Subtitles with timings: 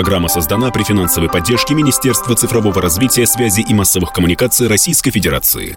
[0.00, 5.76] Программа создана при финансовой поддержке Министерства цифрового развития, связи и массовых коммуникаций Российской Федерации.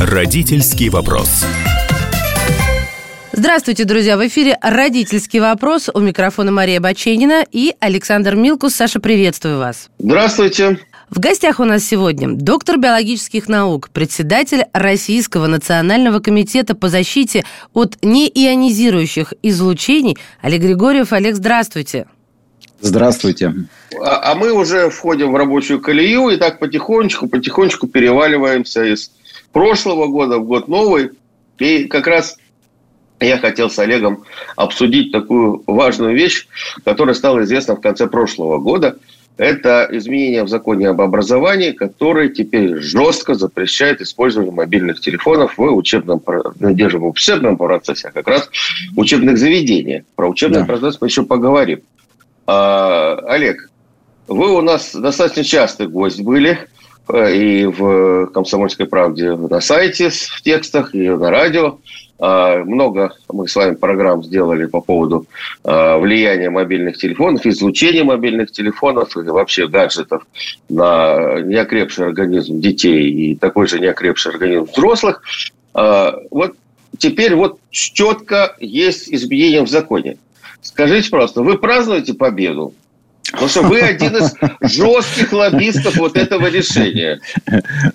[0.00, 1.44] Родительский вопрос.
[3.32, 4.16] Здравствуйте, друзья!
[4.16, 5.90] В эфире «Родительский вопрос».
[5.92, 8.74] У микрофона Мария Баченина и Александр Милкус.
[8.74, 9.90] Саша, приветствую вас.
[9.98, 10.78] Здравствуйте.
[11.10, 17.98] В гостях у нас сегодня доктор биологических наук, председатель Российского национального комитета по защите от
[18.00, 21.12] неионизирующих излучений Олег Григорьев.
[21.12, 22.06] Олег, здравствуйте.
[22.78, 23.52] Здравствуйте.
[24.00, 29.10] А, а мы уже входим в рабочую колею и так потихонечку, потихонечку переваливаемся из
[29.52, 31.10] прошлого года в год новый.
[31.58, 32.36] И как раз
[33.18, 34.22] я хотел с Олегом
[34.54, 36.46] обсудить такую важную вещь,
[36.84, 38.96] которая стала известна в конце прошлого года–
[39.36, 46.22] это изменение в законе об образовании, которое теперь жестко запрещает использование мобильных телефонов в учебном,
[46.58, 48.50] ну, даже в учебном процессе, а как раз
[48.92, 50.04] в учебных заведениях.
[50.14, 50.66] Про учебный да.
[50.66, 51.80] процесс мы еще поговорим.
[52.46, 53.70] А, Олег,
[54.28, 56.58] вы у нас достаточно частый гость были
[57.08, 61.78] э, и в «Комсомольской правде» на сайте в текстах, и на радио.
[62.20, 65.26] А, много мы с вами программ сделали по поводу
[65.64, 70.26] а, влияния мобильных телефонов, излучения мобильных телефонов и вообще гаджетов
[70.68, 75.22] на неокрепший организм детей и такой же неокрепший организм взрослых.
[75.72, 76.56] А, вот
[76.98, 80.18] теперь вот четко есть изменения в законе.
[80.60, 82.74] Скажите просто, вы празднуете победу?
[83.32, 87.20] Потому что вы один из жестких лоббистов вот этого решения.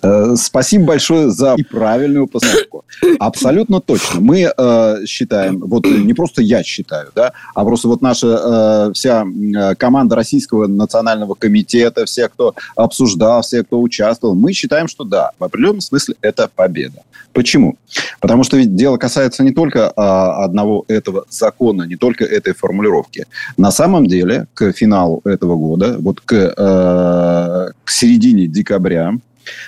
[0.01, 2.85] Э, спасибо большое за правильную постановку.
[3.19, 4.19] Абсолютно точно.
[4.21, 9.25] Мы э, считаем, вот не просто я считаю, да, а просто вот наша э, вся
[9.25, 15.31] э, команда Российского национального комитета, все, кто обсуждал, все, кто участвовал, мы считаем, что да,
[15.39, 17.03] в определенном смысле это победа.
[17.35, 17.77] Почему?
[18.21, 23.25] Потому что ведь дело касается не только а, одного этого закона, не только этой формулировки.
[23.57, 29.11] На самом деле, к финалу этого года, вот к, э, к середине декабря,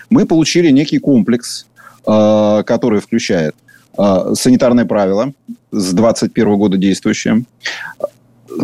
[0.09, 1.65] мы получили некий комплекс,
[2.07, 3.53] э, который включает
[3.97, 5.33] э, санитарные правила
[5.71, 7.43] с 2021 года действующие,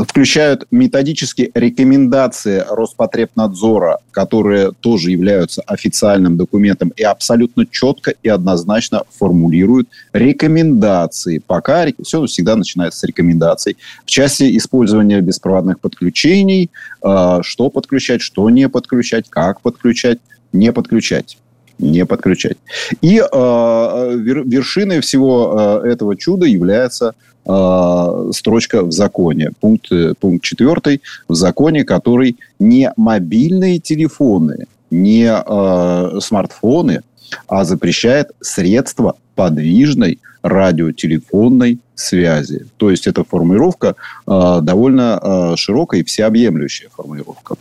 [0.08, 9.90] включают методические рекомендации Роспотребнадзора, которые тоже являются официальным документом и абсолютно четко и однозначно формулируют
[10.14, 11.40] рекомендации.
[11.40, 13.78] Пока все всегда начинается с рекомендаций.
[14.06, 16.72] В части использования беспроводных подключений,
[17.04, 20.20] э, что подключать, что не подключать, как подключать,
[20.52, 21.38] не подключать
[21.84, 22.58] не подключать.
[23.02, 27.14] И э, вершиной всего э, этого чуда является
[27.46, 35.30] э, строчка в законе, пункт, э, пункт четвертый в законе, который не мобильные телефоны, не
[35.30, 37.02] э, смартфоны,
[37.48, 42.66] а запрещает средства подвижной радиотелефонной связи.
[42.78, 43.96] То есть эта формулировка
[44.28, 47.56] э, довольно э, широкая и всеобъемлющая формулировка.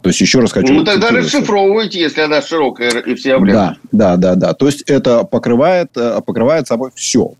[0.00, 0.72] То есть, еще раз хочу...
[0.72, 3.76] Ну, тогда расшифровывайте, если она широкая и всеобъемлющая.
[3.92, 4.54] Да, да, да, да.
[4.54, 7.34] То есть, это покрывает, э, покрывает собой все.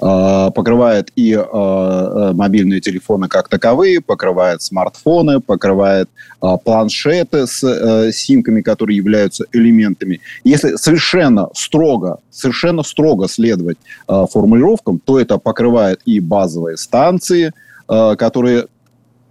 [0.00, 6.08] Э, покрывает и э, мобильные телефоны как таковые, покрывает смартфоны, покрывает
[6.64, 10.20] планшеты с симками, которые являются элементами.
[10.42, 13.78] Если совершенно строго, совершенно строго следовать
[14.08, 17.52] формулировкам, то это покрывает и базовые станции,
[17.86, 18.66] которые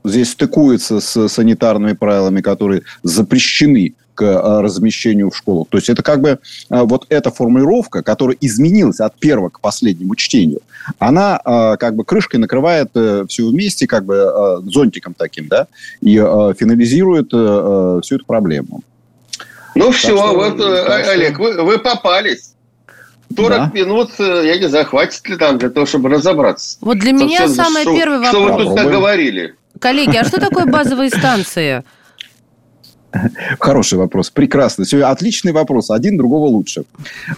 [0.04, 5.68] здесь стыкуется с санитарными правилами, которые запрещены к а, размещению в школах.
[5.70, 6.40] То есть это как бы
[6.70, 10.60] а, вот эта формулировка, которая изменилась от первого к последнему чтению,
[11.00, 15.68] она а, как бы крышкой накрывает э, все вместе, как бы зонтиком таким, да,
[16.02, 18.82] и финализирует э, всю эту проблему.
[19.76, 21.44] Ну так все, что, вот, э, так Олег, что...
[21.44, 22.54] вы, вы попались.
[23.34, 23.72] 40 да.
[23.74, 26.78] минут, я не знаю, хватит ли там для того, чтобы разобраться.
[26.82, 28.30] Вот для меня самый первый вопрос.
[28.30, 29.56] Что вы тут наговорили?
[29.81, 31.84] Коллеги, а что такое базовые станции?
[33.59, 34.86] Хороший вопрос, прекрасно.
[34.86, 36.84] Все, отличный вопрос, один другого лучше.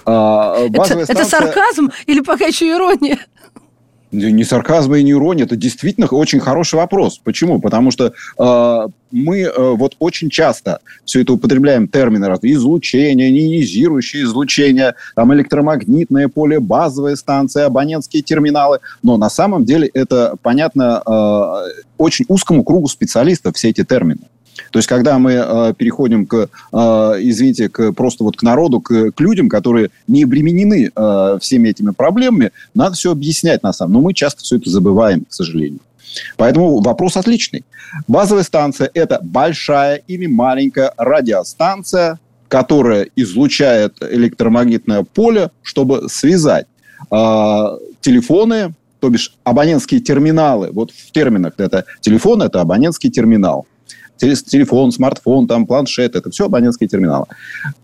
[0.05, 1.15] А, это, станция...
[1.15, 3.17] это сарказм или пока еще ирония?
[4.13, 7.19] Не сарказм и не ирония, это действительно очень хороший вопрос.
[7.23, 7.59] Почему?
[7.59, 12.53] Потому что э, мы э, вот очень часто все это употребляем термины разные.
[12.53, 18.79] Излучение, неонизирующее излучение, там электромагнитное поле, базовые станции, абонентские терминалы.
[19.01, 24.21] Но на самом деле это понятно э, очень узкому кругу специалистов все эти термины.
[24.73, 26.77] То есть, когда мы э, переходим к, э,
[27.19, 31.91] извините, к, просто вот к народу, к, к людям, которые не обременены э, всеми этими
[31.91, 33.93] проблемами, надо все объяснять на самом.
[33.93, 35.79] Но мы часто все это забываем, к сожалению.
[36.37, 37.63] Поэтому вопрос отличный.
[38.07, 46.65] Базовая станция– это большая или маленькая радиостанция, которая излучает электромагнитное поле, чтобы связать
[48.01, 53.67] телефоны, то бишь абонентские терминалы, вот в терминах это телефон, это абонентский терминал
[54.23, 57.25] телефон, смартфон, там, планшет, это все абонентские терминалы.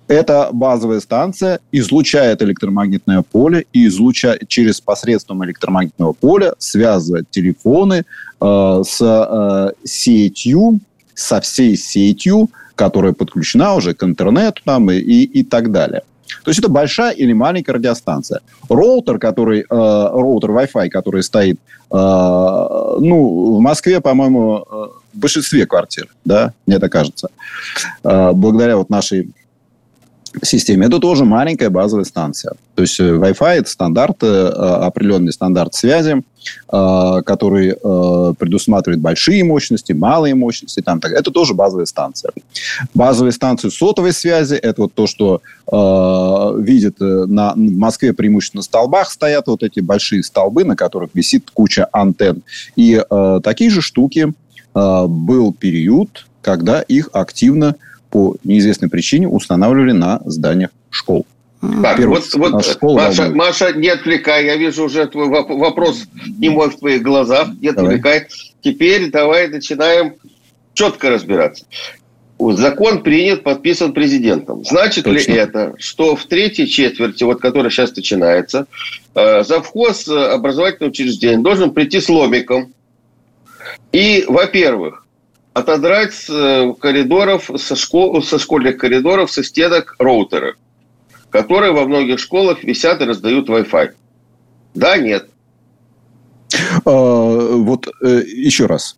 [0.08, 8.06] Это базовая станция излучает электромагнитное поле и излучает через посредством электромагнитного поля связывает телефоны
[8.42, 10.80] э, с э, сетью,
[11.14, 16.02] со всей сетью, которая подключена уже к интернету там, и, и, и так далее.
[16.44, 18.40] То есть это большая или маленькая радиостанция.
[18.70, 21.58] Роутер, который, э, роутер Wi-Fi, который стоит,
[21.92, 27.30] э, ну, в Москве, по-моему, э, в большинстве квартир, да, мне так кажется,
[28.04, 29.30] э, благодаря вот нашей
[30.44, 30.88] системе.
[30.88, 32.54] Это тоже маленькая базовая станция.
[32.76, 36.24] То есть э, Wi-Fi это стандарт, э, определенный стандарт связи,
[36.72, 37.76] э, который
[38.36, 40.82] предусматривает большие мощности, малые мощности.
[40.82, 41.12] Там, так.
[41.12, 42.32] Это тоже базовая станция.
[42.94, 45.42] Базовые станции сотовой связи это вот то, что
[45.72, 51.50] э, видят на, в Москве преимущественно столбах стоят вот эти большие столбы, на которых висит
[51.52, 52.44] куча антенн.
[52.76, 54.32] И э, такие же штуки э,
[54.74, 57.76] был период, когда их активно
[58.10, 61.26] по неизвестной причине устанавливали на зданиях школ.
[61.62, 66.06] Так, Первый, вот, вот школа Маша, Маша, не отвлекай, я вижу уже твой вопрос
[66.38, 67.96] не мой в твоих глазах, не давай.
[67.96, 68.28] отвлекай.
[68.62, 70.14] Теперь давай начинаем
[70.74, 71.66] четко разбираться.
[72.40, 74.64] Закон принят, подписан президентом.
[74.64, 75.32] Значит Точно.
[75.32, 78.68] ли это, что в третьей четверти, вот которая сейчас начинается,
[79.14, 82.72] э, завхоз образовательного учреждения должен прийти с ломиком
[83.92, 85.06] и, во-первых,
[85.54, 90.56] отодрать с э, коридоров, со, школ, со школьных коридоров, со стенок роутеры,
[91.30, 93.92] которые во многих школах висят и раздают Wi-Fi.
[94.76, 95.30] Да, нет.
[96.86, 98.98] А, вот э, еще раз.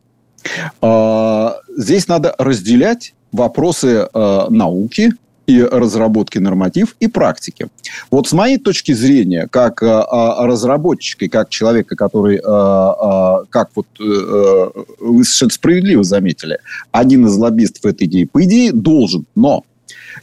[0.82, 5.12] А, здесь надо разделять вопросы э, науки
[5.52, 7.68] и разработки норматив и практики.
[8.10, 10.04] Вот с моей точки зрения, как э,
[10.40, 16.60] разработчика и как человека, который, э, э, как вот вы совершенно справедливо заметили,
[16.92, 19.66] один из лоббистов этой идеи, по идее, должен, но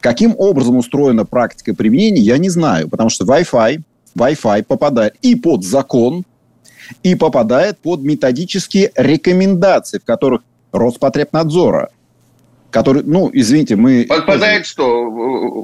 [0.00, 3.82] каким образом устроена практика применения, я не знаю, потому что Wi-Fi,
[4.16, 6.24] Wi-Fi попадает и под закон,
[7.02, 10.42] и попадает под методические рекомендации, в которых
[10.72, 11.90] Роспотребнадзора
[12.70, 14.04] который, ну, извините, мы...
[14.08, 15.10] Подпадает что?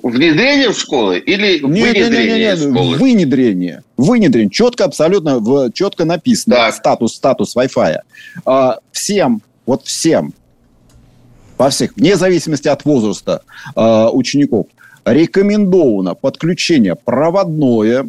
[0.03, 2.97] Внедрение в школы или нет, внедрение нет, нет, нет, школы?
[2.97, 3.83] Вынедрение.
[3.97, 4.51] Вынедрение.
[4.51, 6.57] Четко, абсолютно, в, четко написано.
[6.57, 6.75] Так.
[6.75, 7.99] Статус, статус Wi-Fi.
[8.47, 10.33] А, всем, вот всем,
[11.59, 13.43] во всех, вне зависимости от возраста
[13.75, 14.67] а, учеников,
[15.05, 18.09] рекомендовано подключение проводное,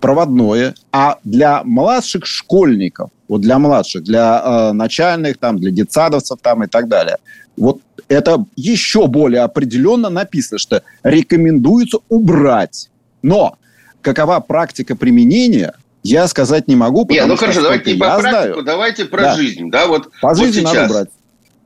[0.00, 6.64] проводное, а для младших школьников, вот для младших, для э, начальных, там, для детсадовцев там,
[6.64, 7.16] и так далее,
[7.56, 12.90] вот это еще более определенно написано, что рекомендуется убрать.
[13.22, 13.56] Но
[14.02, 17.06] какова практика применения, я сказать не могу.
[17.08, 18.62] Нет, ну хорошо, давайте не по практику, знаю.
[18.62, 19.34] давайте про да.
[19.34, 19.70] жизнь.
[19.70, 20.74] Да, вот, по жизни вот сейчас.
[20.74, 21.08] надо убрать.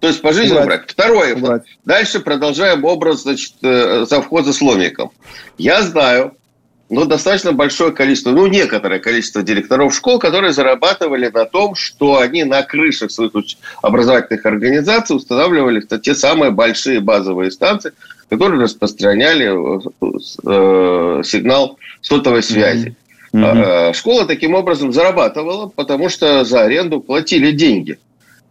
[0.01, 0.65] То есть по жизни убрать.
[0.65, 0.91] убрать.
[0.91, 1.35] Второе.
[1.35, 1.63] Убрать.
[1.85, 5.11] Дальше продолжаем образ значит, э, совхоза с ломиком.
[5.57, 6.37] Я знаю,
[6.91, 12.45] ну, достаточно большое количество, ну, некоторое количество директоров школ, которые зарабатывали на том, что они
[12.45, 13.33] на крышах своих
[13.83, 17.93] образовательных организаций устанавливали те самые большие базовые станции,
[18.31, 22.95] которые распространяли э, сигнал сотовой связи.
[23.35, 23.93] Mm-hmm.
[23.93, 27.99] Школа таким образом зарабатывала, потому что за аренду платили деньги.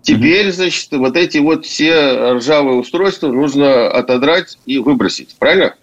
[0.03, 5.35] Теперь, значит, вот эти вот все ржавые устройства нужно отодрать и выбросить.
[5.39, 5.73] Правильно?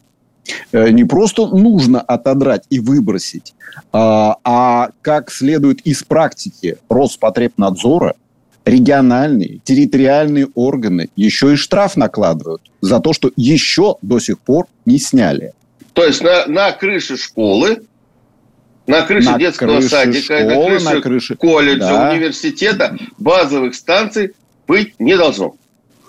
[0.72, 3.54] Э, не просто нужно отодрать и выбросить,
[3.92, 8.14] а, а как следует из практики Роспотребнадзора,
[8.64, 14.98] региональные, территориальные органы еще и штраф накладывают за то, что еще до сих пор не
[14.98, 15.52] сняли.
[15.92, 17.82] То есть на, на крыше школы,
[18.86, 22.10] на крыше на детского крыше садика, школы, на крыше, на крыше колледжа, да.
[22.12, 24.32] университета базовых станций
[24.66, 25.56] быть не должно.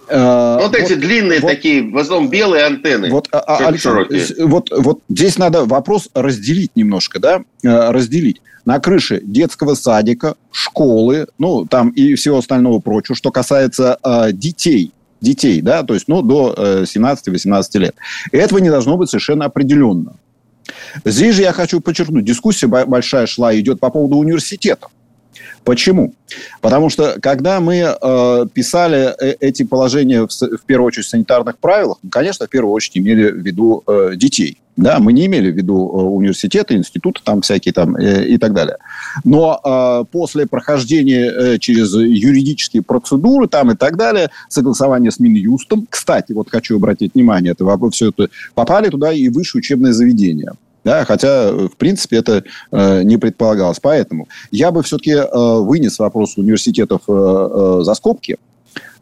[0.08, 3.10] Э, вот, вот эти длинные вот, такие, в основном белые антенны.
[3.10, 4.08] Вот, а, а Александр,
[4.40, 8.42] вот, вот здесь надо вопрос разделить немножко, да, э, разделить.
[8.66, 14.92] На крыше детского садика, школы, ну, там и всего остального прочего, что касается э, детей,
[15.22, 17.96] детей, да, то есть, ну, до э, 17-18 лет.
[18.32, 20.16] Этого не должно быть совершенно определенно.
[21.04, 24.92] Здесь же я хочу подчеркнуть, дискуссия большая шла, идет по поводу университетов.
[25.66, 26.14] Почему?
[26.62, 31.58] Потому что когда мы э, писали э, эти положения в, в первую очередь в санитарных
[31.58, 34.60] правилах, мы, конечно, в первую очередь имели в виду э, детей.
[34.78, 38.54] Да, мы не имели в виду э, университеты, институты там всякие там э, и так
[38.54, 38.78] далее.
[39.24, 45.88] Но э, после прохождения э, через юридические процедуры там и так далее, согласование с Минюстом,
[45.90, 50.54] кстати, вот хочу обратить внимание, это все это попали туда и высшие учебные заведения.
[50.86, 53.80] Да, хотя, в принципе, это э, не предполагалось.
[53.82, 58.38] Поэтому я бы все-таки э, вынес вопрос университетов э, э, за скобки,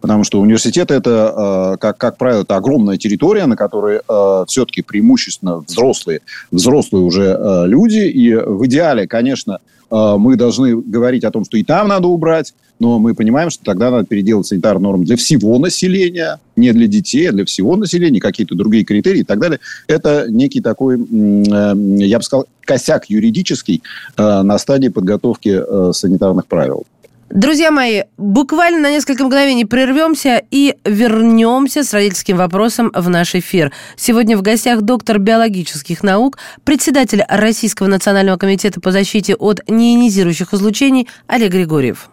[0.03, 4.82] потому что университет это, э, как, как правило, это огромная территория, на которой э, все-таки
[4.82, 6.20] преимущественно взрослые,
[6.51, 9.60] взрослые уже э, люди, и в идеале, конечно,
[9.92, 13.92] мы должны говорить о том, что и там надо убрать, но мы понимаем, что тогда
[13.92, 18.56] надо переделать санитарные нормы для всего населения, не для детей, а для всего населения, какие-то
[18.56, 19.60] другие критерии и так далее.
[19.86, 23.84] Это некий такой, я бы сказал, косяк юридический
[24.18, 25.62] на стадии подготовки
[25.94, 26.88] санитарных правил.
[27.34, 33.72] Друзья мои, буквально на несколько мгновений прервемся и вернемся с родительским вопросом в наш эфир.
[33.96, 41.08] Сегодня в гостях доктор биологических наук, председатель Российского национального комитета по защите от неионизирующих излучений
[41.25, 42.12] Олег Григорьев.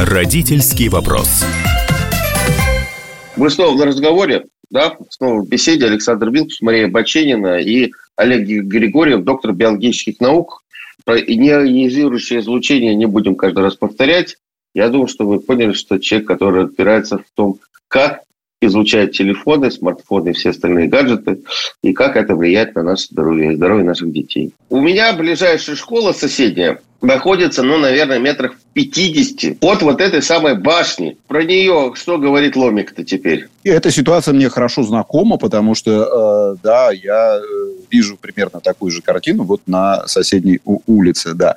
[0.00, 1.44] Родительский вопрос.
[3.36, 4.46] Мы снова на разговоре.
[4.70, 10.62] Да, снова в беседе Александр Вилкус, Мария Баченина и Олег Григорьев, доктор биологических наук.
[11.04, 14.36] Про неионизирующее излучение не будем каждый раз повторять.
[14.74, 18.22] Я думаю, что вы поняли, что человек, который разбирается в том, как
[18.60, 21.42] излучают телефоны, смартфоны и все остальные гаджеты,
[21.82, 24.52] и как это влияет на наше здоровье и здоровье наших детей.
[24.68, 30.56] У меня ближайшая школа соседняя находится, ну, наверное, метрах в 50 от вот этой самой
[30.56, 31.16] башни.
[31.26, 33.48] Про нее что говорит Ломик-то теперь?
[33.62, 37.40] И эта ситуация мне хорошо знакома, потому что, э, да, я э,
[37.90, 41.54] вижу примерно такую же картину вот на соседней улице, да.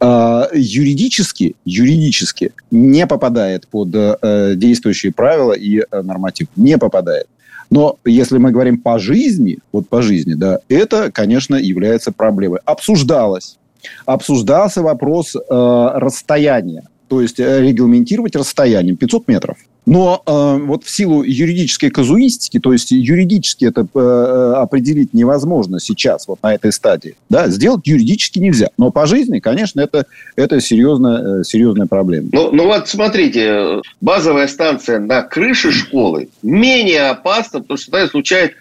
[0.00, 6.48] Э, юридически, юридически не попадает под э, действующие правила и э, норматив.
[6.56, 7.26] Не попадает.
[7.70, 12.58] Но если мы говорим по жизни, вот по жизни, да, это, конечно, является проблемой.
[12.64, 13.59] Обсуждалось
[14.06, 19.56] обсуждался вопрос э, расстояния, то есть э, регламентировать расстоянием 500 метров.
[19.86, 26.28] Но э, вот в силу юридической казуистики, то есть юридически это э, определить невозможно сейчас,
[26.28, 28.68] вот на этой стадии, да, сделать юридически нельзя.
[28.76, 30.06] Но по жизни, конечно, это,
[30.36, 32.28] это серьезная, э, серьезная проблема.
[32.32, 38.52] Ну, ну вот смотрите, базовая станция на крыше школы менее опасна, потому что она излучает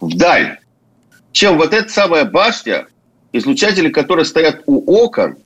[0.00, 0.58] вдаль,
[1.32, 2.86] чем вот эта самая башня,
[3.34, 5.36] излучатели, которые стоят у окон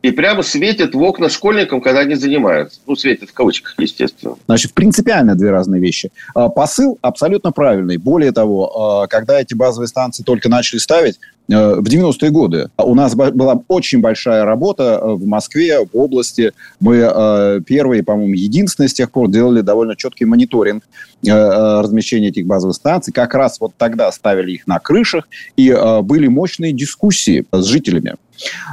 [0.00, 2.80] и прямо светят в окна школьникам, когда они занимаются.
[2.86, 4.34] Ну, светят в кавычках, естественно.
[4.46, 6.10] Значит, принципиально две разные вещи.
[6.34, 7.98] А, посыл абсолютно правильный.
[7.98, 13.14] Более того, а, когда эти базовые станции только начали ставить, в 90-е годы у нас
[13.14, 16.52] была очень большая работа в Москве, в области.
[16.80, 20.84] Мы первые, по-моему, единственные с тех пор делали довольно четкий мониторинг
[21.24, 23.12] размещения этих базовых станций.
[23.12, 28.16] Как раз вот тогда ставили их на крышах, и были мощные дискуссии с жителями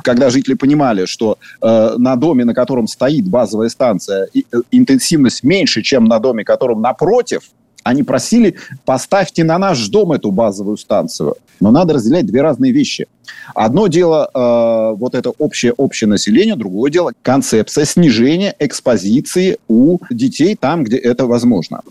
[0.03, 5.43] когда жители понимали, что э, на доме, на котором стоит базовая станция, и, э, интенсивность
[5.43, 7.43] меньше, чем на доме, котором напротив,
[7.89, 8.55] они просили,
[8.85, 11.35] поставьте на наш дом эту базовую станцию.
[11.59, 13.07] Но надо разделять две разные вещи.
[13.55, 20.55] Одно дело э, вот это общее, общее население, другое дело концепция снижения экспозиции у детей
[20.55, 21.81] там, где это возможно.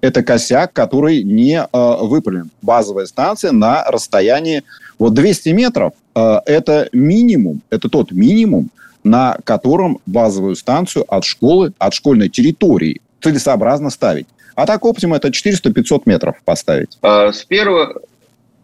[0.00, 2.50] Это косяк, который не э, выправлен.
[2.60, 4.64] Базовая станция на расстоянии
[4.98, 8.70] вот 200 метров э, это минимум, это тот минимум,
[9.04, 14.26] на котором базовую станцию от школы, от школьной территории целесообразно ставить.
[14.56, 16.98] А так оптим это 400-500 метров поставить.
[17.02, 17.66] А с 1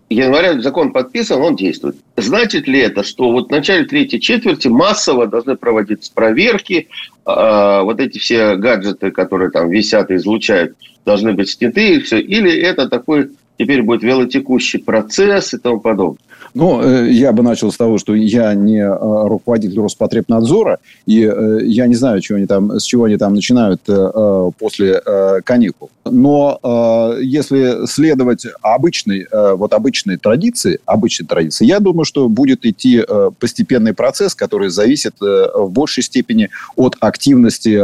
[0.08, 1.96] января закон подписан, он действует.
[2.16, 6.88] Значит ли это, что вот в начале третьей четверти массово должны проводиться проверки,
[7.24, 12.18] а, вот эти все гаджеты, которые там висят и излучают, должны быть сняты и все?
[12.18, 16.18] Или это такой теперь будет велотекущий процесс и тому подобное.
[16.54, 21.60] Ну, э, я бы начал с того, что я не э, руководитель Роспотребнадзора, и э,
[21.62, 23.82] я не знаю, чего они там, с чего они там начинают
[24.58, 25.00] после
[25.44, 25.90] каникул.
[26.04, 33.02] Но если следовать обычной, вот обычной традиции, обычной традиции, я думаю, что будет идти
[33.38, 37.82] постепенный процесс, который зависит в большей степени от активности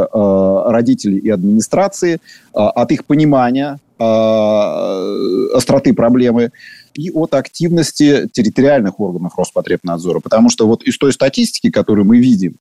[0.70, 2.18] родителей и администрации,
[2.52, 6.50] от их понимания остроты проблемы
[6.94, 10.18] и от активности территориальных органов Роспотребнадзора.
[10.20, 12.56] Потому что вот из той статистики, которую мы видим,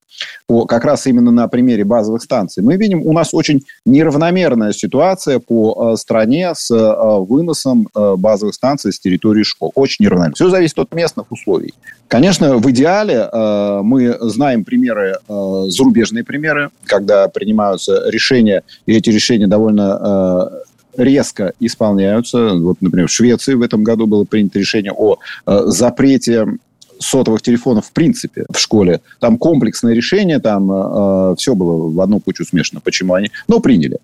[0.68, 5.94] как раз именно на примере базовых станций, мы видим, у нас очень неравномерная ситуация по
[5.94, 9.72] э, стране с э, выносом базовых станций с территории школ.
[9.74, 10.36] Очень неравномерно.
[10.36, 11.74] Все зависит от местных условий.
[12.08, 13.28] Конечно, в идеале
[13.84, 20.52] мы знаем примеры, зарубежные примеры, когда принимаются решения, и эти решения довольно
[20.98, 22.54] резко исполняются.
[22.56, 26.46] Вот, например, в Швеции в этом году было принято решение о э, запрете
[27.00, 29.02] сотовых телефонов в принципе в школе.
[29.20, 32.82] Там комплексное решение, там э, все было в одну кучу смешано.
[32.82, 33.32] Почему они?
[33.48, 33.98] Но приняли.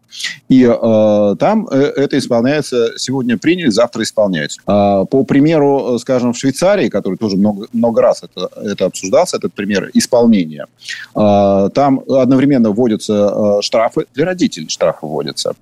[0.50, 4.62] И э, там э, это исполняется, сегодня приняли, завтра исполняется.
[4.68, 9.54] Э, по примеру, скажем, в Швейцарии, который тоже много, много раз это, это обсуждался, этот
[9.54, 10.68] пример исполнения,
[11.16, 15.54] э, там одновременно вводятся э, штрафы, для родителей штрафы вводятся,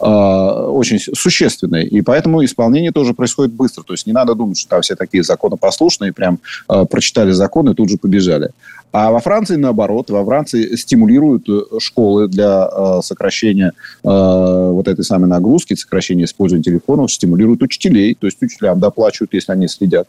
[0.00, 1.86] э, очень существенные.
[1.86, 3.82] И поэтому исполнение тоже происходит быстро.
[3.82, 7.74] То есть не надо думать, что там все такие законопослушные, прям э, прочитали закон и
[7.74, 8.50] тут же побежали.
[8.92, 13.72] А во Франции, наоборот, во Франции стимулируют э, школы для э, сокращения
[14.04, 19.52] э, вот этой самой нагрузки, сокращения использования телефонов, стимулируют учителей, то есть учителям доплачивают, если
[19.52, 20.08] они следят.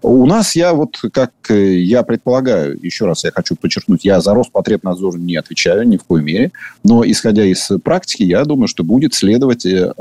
[0.00, 4.32] У нас я вот, как э, я предполагаю, еще раз я хочу подчеркнуть, я за
[4.32, 6.52] Роспотребнадзор не отвечаю ни в коей мере,
[6.84, 9.92] но исходя из практики, я думаю, что будет следовать э,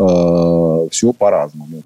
[0.92, 1.84] все по-разному.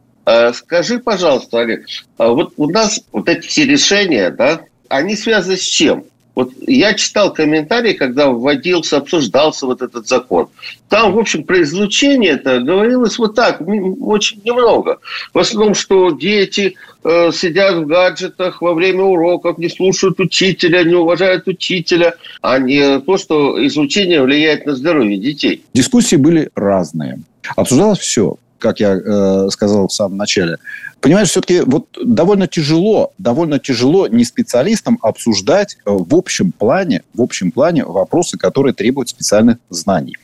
[0.54, 1.86] Скажи, пожалуйста, Олег,
[2.18, 6.06] а вот у нас вот эти все решения, да, они связаны с чем?
[6.34, 10.48] Вот я читал комментарии, когда вводился, обсуждался вот этот закон.
[10.88, 15.00] Там, в общем, про излучение это говорилось вот так, очень немного.
[15.34, 20.96] В основном, что дети э, сидят в гаджетах во время уроков, не слушают учителя, не
[20.96, 25.66] уважают учителя, а не то, что излучение влияет на здоровье детей.
[25.74, 27.20] Дискуссии были разные.
[27.58, 30.58] Обсуждалось все как я э, сказал в самом начале.
[31.01, 37.22] Понимаешь, все-таки вот довольно тяжело, довольно тяжело не специалистам обсуждать э, в общем плане, в
[37.22, 40.15] общем плане вопросы, которые требуют специальных знаний.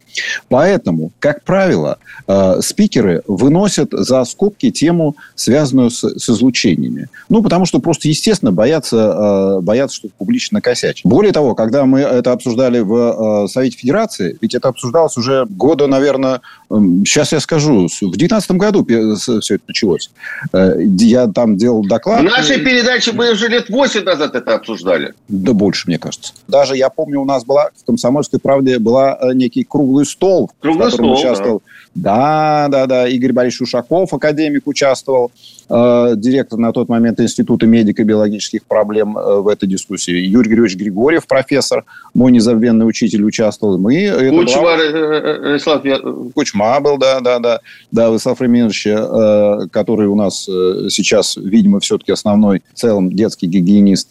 [0.50, 1.98] Поэтому, как правило,
[2.28, 7.08] э, спикеры выносят за скобки тему, связанную с, с излучениями.
[7.30, 11.06] Ну, потому что просто, естественно, боятся, э, боятся что-то публично накосячить.
[11.06, 15.88] Более того, когда мы это обсуждали в э, Совете Федерации, ведь это обсуждалось уже года,
[15.88, 18.86] наверное, сейчас я скажу, в 2019 году
[19.20, 20.12] все это началось.
[20.54, 22.22] Я там делал доклад.
[22.22, 25.14] В нашей передаче мы уже лет 8 назад это обсуждали.
[25.28, 26.34] Да больше, мне кажется.
[26.48, 30.92] Даже я помню, у нас была в «Комсомольской правде» была некий круглый стол, Круглый в
[30.92, 31.62] котором стол, участвовал.
[31.94, 32.68] Да.
[32.70, 33.08] да, да, да.
[33.08, 35.32] Игорь Борисович Ушаков, академик, участвовал.
[35.70, 40.14] Э, директор на тот момент Института медико-биологических проблем э, в этой дискуссии.
[40.14, 43.78] Юрий Григорьевич Григорьев, профессор, мой незабвенный учитель, участвовал.
[43.78, 44.78] Мы, Кучма, была...
[44.78, 45.84] Э, Вячеслав...
[46.34, 47.60] Кучма был, да, да, да.
[47.92, 48.88] Да, Вячеслав Реминович,
[49.72, 54.10] который у нас сейчас, видимо, все-таки основной в целом детский гигиенист.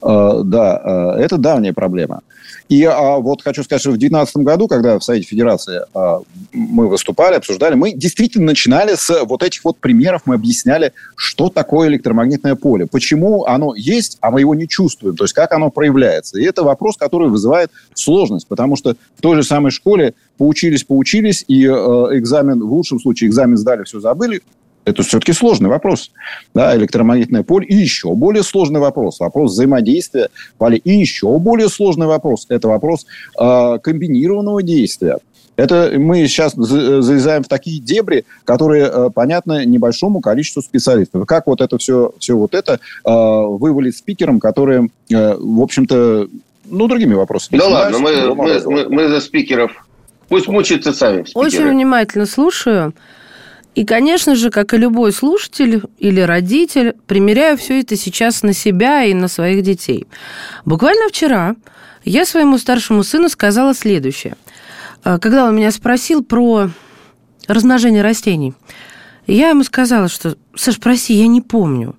[0.00, 2.20] Да, это давняя проблема.
[2.68, 6.20] И а, вот хочу сказать, что в 2019 году, когда в Совете Федерации а,
[6.52, 11.88] мы выступали, обсуждали, мы действительно начинали с вот этих вот примеров, мы объясняли, что такое
[11.88, 16.38] электромагнитное поле, почему оно есть, а мы его не чувствуем, то есть как оно проявляется.
[16.38, 21.44] И это вопрос, который вызывает сложность, потому что в той же самой школе поучились, поучились,
[21.48, 24.42] и э, экзамен, в лучшем случае экзамен сдали, все забыли,
[24.88, 26.10] это все-таки сложный вопрос.
[26.54, 27.66] Да, электромагнитное поле.
[27.66, 29.20] И еще более сложный вопрос.
[29.20, 30.76] Вопрос взаимодействия поля.
[30.76, 32.46] И еще более сложный вопрос.
[32.48, 33.06] Это вопрос
[33.38, 35.18] э, комбинированного действия.
[35.58, 41.26] Это мы сейчас залезаем в такие дебри, которые э, понятны небольшому количеству специалистов.
[41.26, 46.28] Как вот это все, все вот это э, вывалить спикером, которые, э, в общем-то,
[46.64, 47.58] ну, другими вопросами.
[47.58, 49.72] Да ладно, мы, мы, мы, мы за спикеров.
[50.28, 51.46] Пусть мучаются сами спикеры.
[51.46, 52.92] Очень внимательно слушаю.
[53.78, 59.04] И, конечно же, как и любой слушатель или родитель, примеряю все это сейчас на себя
[59.04, 60.08] и на своих детей.
[60.64, 61.54] Буквально вчера
[62.04, 64.36] я своему старшему сыну сказала следующее.
[65.04, 66.70] А, когда он меня спросил про
[67.46, 68.52] размножение растений,
[69.28, 71.94] я ему сказала, что, Саш, проси, я не помню.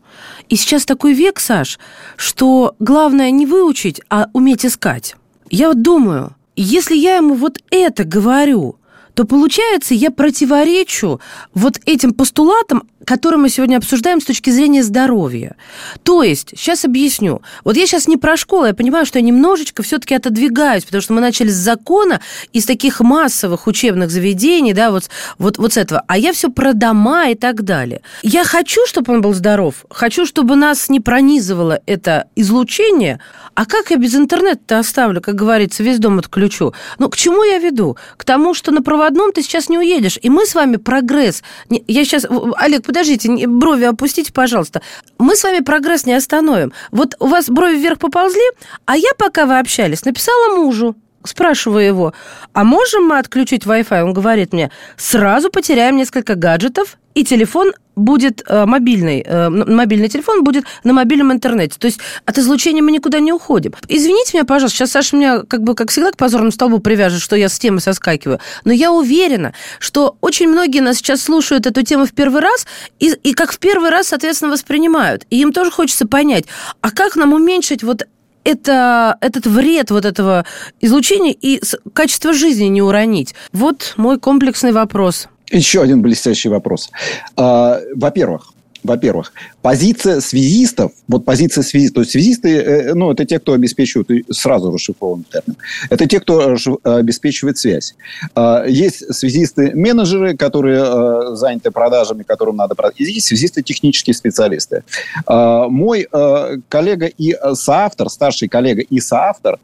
[0.50, 1.80] И сейчас такой век, Саш,
[2.18, 5.16] что главное не выучить, а уметь искать.
[5.50, 8.76] Я вот думаю, если я ему вот это говорю,
[9.20, 11.20] то получается, я противоречу
[11.54, 15.56] вот этим постулатам, которые мы сегодня обсуждаем с точки зрения здоровья.
[16.04, 17.42] То есть, сейчас объясню.
[17.64, 21.14] Вот я сейчас не про школу, я понимаю, что я немножечко все-таки отодвигаюсь, потому что
[21.14, 22.22] мы начали с закона,
[22.54, 26.04] из таких массовых учебных заведений, да, вот, вот, вот с этого.
[26.08, 28.02] А я все про дома и так далее.
[28.22, 33.20] Я хочу, чтобы он был здоров, хочу, чтобы нас не пронизывало это излучение,
[33.56, 36.74] а как я без интернета-то оставлю, как говорится, весь дом отключу?
[37.00, 37.98] Ну, к чему я веду?
[38.18, 40.18] К тому, что на проводном ты сейчас не уедешь.
[40.22, 41.44] И мы с вами прогресс.
[41.70, 42.26] Я сейчас...
[42.58, 44.82] Олег, подождите, брови опустите, пожалуйста.
[45.18, 46.74] Мы с вами прогресс не остановим.
[46.92, 48.42] Вот у вас брови вверх поползли,
[48.86, 50.96] а я, пока вы общались, написала мужу.
[51.24, 52.14] Спрашиваю его,
[52.54, 54.04] а можем мы отключить Wi-Fi?
[54.04, 60.44] Он говорит мне, сразу потеряем несколько гаджетов, и телефон будет э, мобильный, э, мобильный телефон
[60.44, 61.78] будет на мобильном интернете.
[61.78, 63.74] То есть от излучения мы никуда не уходим.
[63.88, 67.36] Извините меня, пожалуйста, сейчас Саша меня, как бы, как всегда, к позорному столбу привяжет, что
[67.36, 68.40] я с темы соскакиваю.
[68.64, 72.66] Но я уверена, что очень многие нас сейчас слушают эту тему в первый раз
[73.00, 75.26] и, и как в первый раз, соответственно, воспринимают.
[75.30, 76.46] И им тоже хочется понять,
[76.82, 78.04] а как нам уменьшить вот
[78.44, 80.46] это, этот вред вот этого
[80.82, 81.62] излучения и
[81.94, 83.36] качество жизни не уронить?
[83.52, 85.28] Вот мой комплексный вопрос.
[85.52, 86.90] Еще один блестящий вопрос.
[87.36, 93.40] А, во-первых, во-первых, позиция связистов, вот позиция связистов, то есть связисты, э, ну, это те,
[93.40, 95.58] кто обеспечивает, сразу расшифрован термин,
[95.90, 97.96] это те, кто обеспечивает связь.
[98.36, 104.84] А, есть связисты-менеджеры, которые э, заняты продажами, которым надо продать, есть связисты-технические специалисты.
[105.26, 109.60] А, мой э, коллега и соавтор, старший коллега и соавтор,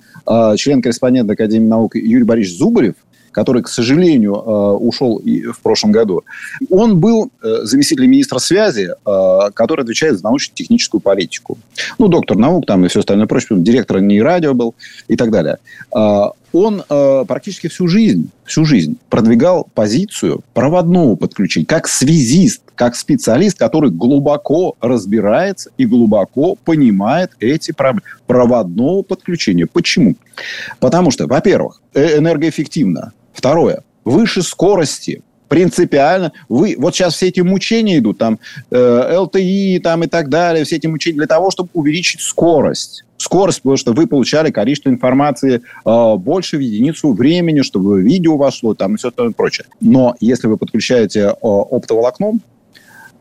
[0.58, 2.95] член-корреспондент Академии наук Юрий Борисович Зубарев,
[3.35, 6.23] который, к сожалению, э, ушел в прошлом году,
[6.69, 11.57] он был э, заместителем министра связи, э, который отвечает за научно-техническую политику.
[11.99, 14.73] Ну, доктор наук там и все остальное прочее, директор не радио был
[15.09, 15.57] и так далее.
[16.57, 16.83] Он
[17.27, 24.75] практически всю жизнь, всю жизнь продвигал позицию проводного подключения, как связист, как специалист, который глубоко
[24.79, 29.65] разбирается и глубоко понимает эти проблемы проводного подключения.
[29.65, 30.15] Почему?
[30.79, 33.11] Потому что, во-первых, энергоэффективно.
[33.33, 33.83] Второе.
[34.05, 35.23] Выше скорости
[35.55, 36.33] принципиально.
[36.49, 38.39] Вы, вот сейчас все эти мучения идут, там,
[38.71, 43.05] э, ЛТИ там, и так далее, все эти мучения для того, чтобы увеличить скорость.
[43.15, 48.73] Скорость, потому что вы получали количество информации э, больше в единицу времени, чтобы видео вошло
[48.73, 49.65] там, и все остальное прочее.
[49.79, 52.41] Но если вы подключаете э, оптоволокном,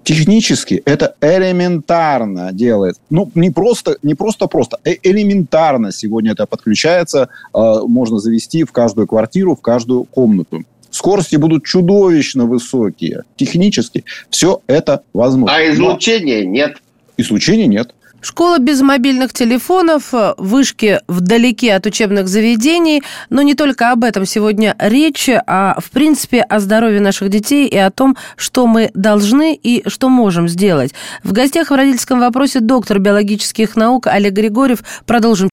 [0.03, 2.97] Технически это элементарно делает.
[3.09, 8.73] Ну, не просто, не просто просто, э элементарно сегодня это подключается, э, можно завести в
[8.73, 10.63] каждую квартиру, в каждую комнату.
[10.95, 13.25] Скорости будут чудовищно высокие.
[13.35, 15.57] Технически все это возможно.
[15.57, 16.51] А излучения Но...
[16.51, 16.77] нет.
[17.17, 17.93] Излучения нет.
[18.21, 23.03] Школа без мобильных телефонов, вышки вдалеке от учебных заведений.
[23.29, 27.77] Но не только об этом сегодня речь, а в принципе о здоровье наших детей и
[27.77, 30.95] о том, что мы должны и что можем сделать.
[31.25, 34.85] В гостях в родительском вопросе доктор биологических наук Олег Григорьев.
[35.07, 35.51] Продолжим.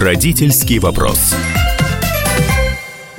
[0.00, 1.34] Родительский вопрос.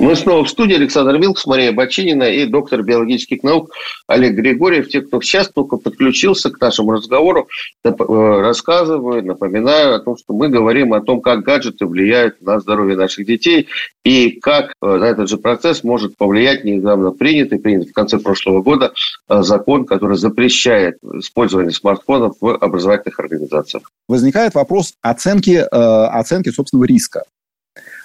[0.00, 0.76] Мы снова в студии.
[0.76, 3.70] Александр Милкс, Мария Бочинина и доктор биологических наук
[4.06, 4.88] Олег Григорьев.
[4.88, 7.48] Те, кто сейчас только подключился к нашему разговору,
[7.84, 12.96] э, рассказываю, напоминаю о том, что мы говорим о том, как гаджеты влияют на здоровье
[12.96, 13.68] наших детей
[14.02, 18.62] и как э, на этот же процесс может повлиять недавно принятый, принятый в конце прошлого
[18.62, 18.94] года
[19.28, 23.90] э, закон, который запрещает использование смартфонов в образовательных организациях.
[24.08, 27.24] Возникает вопрос оценки, оценки собственного риска.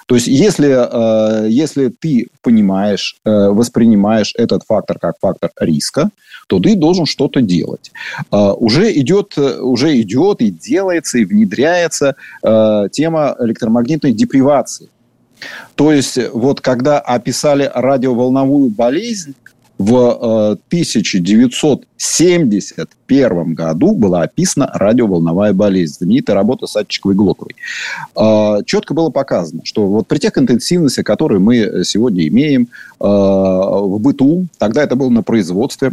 [0.06, 6.10] То есть, если, э, если ты понимаешь, э, воспринимаешь этот фактор как фактор риска,
[6.46, 7.90] то ты должен что-то делать.
[8.30, 12.14] Э, уже идет, уже идет и делается, и внедряется
[12.92, 14.88] тема электромагнитной депривации.
[15.74, 19.34] То есть, вот когда описали радиоволновую болезнь,
[19.78, 27.54] в 1971 году была описана радиоволновая болезнь, знаменитая работа Садчиковой и Глоковой.
[28.64, 34.82] Четко было показано, что вот при тех интенсивностях, которые мы сегодня имеем в быту, тогда
[34.82, 35.92] это было на производстве,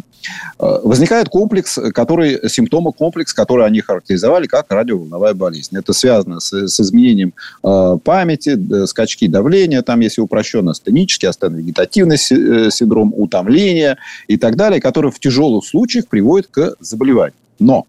[0.57, 5.75] возникает комплекс, который, симптомы комплекс, который они характеризовали как радиоволновая болезнь.
[5.77, 13.13] Это связано с, с изменением памяти, скачки давления, там, если упрощенно, астенический, астеновегетативный э, синдром,
[13.15, 17.35] утомление, давления и так далее, которые в тяжелых случаях приводят к заболеванию.
[17.59, 17.85] Но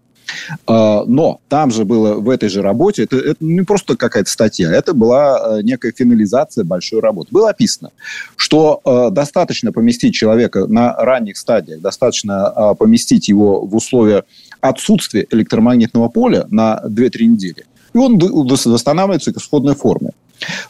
[0.65, 4.71] а, но там же было в этой же работе, это, это не просто какая-то статья,
[4.71, 7.29] это была э, некая финализация большой работы.
[7.31, 7.91] Было описано,
[8.35, 14.23] что э, достаточно поместить человека на ранних стадиях, достаточно э, поместить его в условия
[14.61, 20.09] отсутствия электромагнитного поля на 2-3 недели, и он восстанавливается к исходной форме.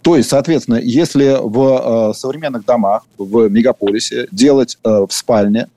[0.02, 5.68] То есть, соответственно, если в э, современных домах, в мегаполисе делать э, в спальне,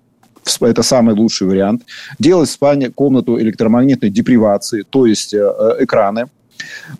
[0.60, 1.82] это самый лучший вариант,
[2.18, 5.38] делать в спальне комнату электромагнитной депривации, то есть э,
[5.80, 6.26] экраны,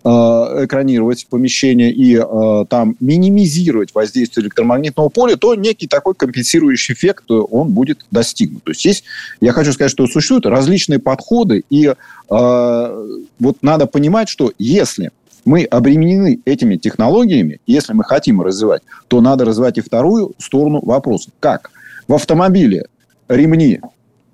[0.05, 7.25] э, экранировать помещение и э, там минимизировать воздействие электромагнитного поля, то некий такой компенсирующий эффект
[7.31, 8.65] э, он будет достигнут.
[8.65, 9.05] То есть есть,
[9.41, 11.95] я хочу сказать, что существуют различные подходы, и э,
[12.29, 15.11] вот надо понимать, что если
[15.49, 21.31] мы обременены этими технологиями, если мы хотим развивать, то надо развивать и вторую сторону вопроса.
[21.41, 21.71] Как?
[22.07, 22.85] В автомобиле
[23.29, 23.81] ремни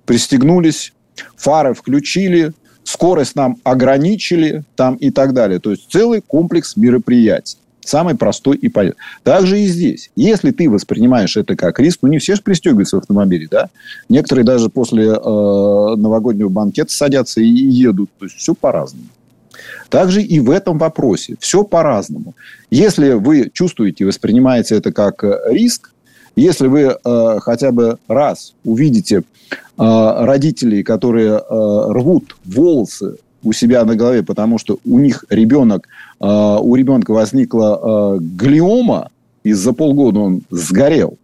[0.05, 0.91] пристегнулись,
[1.37, 2.51] фары включили,
[2.83, 5.59] скорость нам ограничили там и так далее.
[5.59, 7.57] То есть целый комплекс мероприятий.
[7.79, 8.99] Самый простой и понятный.
[9.23, 10.11] Также и здесь.
[10.17, 13.69] Если ты воспринимаешь это как риск, ну не все же пристегиваются в автомобиле, да?
[14.09, 18.09] Некоторые даже после э, новогоднего банкета садятся и едут.
[18.19, 19.07] То есть все по-разному.
[19.89, 21.35] Также и в этом вопросе.
[21.39, 22.33] Все по-разному.
[22.69, 25.91] Если вы чувствуете воспринимаете это как э, риск,
[26.35, 29.23] если вы э, хотя бы раз увидите э,
[29.77, 35.87] родителей, которые э, рвут волосы у себя на голове, потому что у них ребенок,
[36.19, 39.09] э, у ребенка возникла э, глиома,
[39.43, 41.17] и за полгода он сгорел.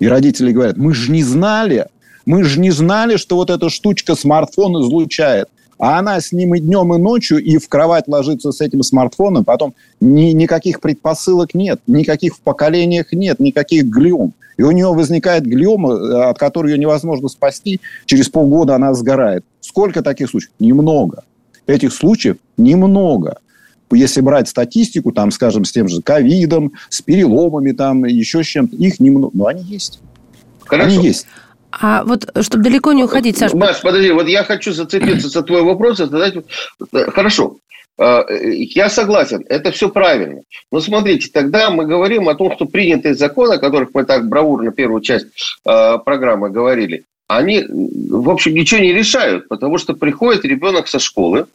[0.00, 1.86] И родители говорят, мы же не знали,
[2.24, 5.48] мы же не знали, что вот эта штучка смартфон излучает.
[5.82, 9.44] А она с ним и днем, и ночью, и в кровать ложится с этим смартфоном.
[9.44, 14.32] Потом ни, никаких предпосылок нет, никаких в поколениях нет, никаких глиом.
[14.56, 17.80] И у нее возникает глиома, э, от которой ее невозможно спасти.
[18.06, 19.44] Через полгода она сгорает.
[19.60, 20.52] Сколько таких случаев?
[20.60, 21.24] Немного.
[21.66, 23.38] Этих случаев немного.
[23.90, 28.76] Если брать статистику, там, скажем, с тем же ковидом, с переломами, там, еще с чем-то,
[28.76, 29.32] их немного.
[29.36, 29.98] Но они есть.
[30.64, 30.94] Хорошо.
[30.94, 31.26] Они есть.
[31.80, 33.56] А вот, чтобы далеко не уходить, Саша...
[33.56, 36.34] Маш, подожди, вот я хочу зацепиться за твой вопрос и задать...
[37.08, 37.56] Хорошо,
[37.98, 40.42] а, я согласен, это все правильно.
[40.70, 44.72] Но смотрите, тогда мы говорим о том, что принятые законы, о которых мы так бравурно
[44.72, 45.26] первую часть
[45.64, 51.46] а, программы говорили, они, в общем, ничего не решают, потому что приходит ребенок со школы,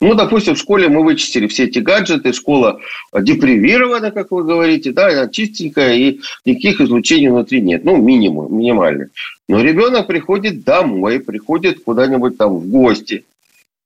[0.00, 2.80] ну, допустим, в школе мы вычистили все эти гаджеты, школа
[3.18, 9.08] депривирована, как вы говорите, да, она чистенькая, и никаких излучений внутри нет, ну, минимум, минимально.
[9.48, 13.24] Но ребенок приходит домой, приходит куда-нибудь там в гости,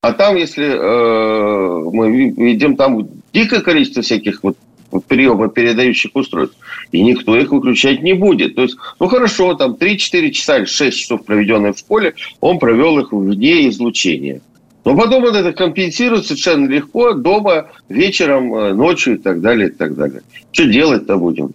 [0.02, 4.56] а там, если э, мы видим, там дикое количество всяких вот
[5.06, 6.56] приемо-передающих устройств,
[6.90, 8.56] и никто их выключать не будет.
[8.56, 12.98] То есть, ну хорошо, там 3-4 часа или 6 часов, проведенные в школе, он провел
[12.98, 14.40] их вне излучения.
[14.84, 19.72] Но потом он это компенсирует совершенно легко дома, вечером, э, ночью и так далее, и
[19.72, 20.22] так далее.
[20.52, 21.52] Что делать-то будем?